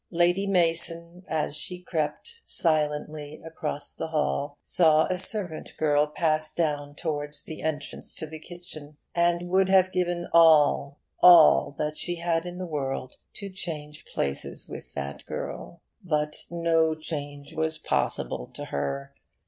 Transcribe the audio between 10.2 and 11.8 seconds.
all, all